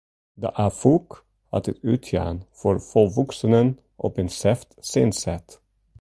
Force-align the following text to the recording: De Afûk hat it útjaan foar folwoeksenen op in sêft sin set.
De 0.41 0.49
Afûk 0.67 1.09
hat 1.51 1.65
it 1.71 1.79
útjaan 1.91 2.37
foar 2.57 2.77
folwoeksenen 2.89 3.67
op 4.05 4.13
in 4.21 4.29
sêft 4.39 4.69
sin 4.89 5.11
set. 5.21 5.47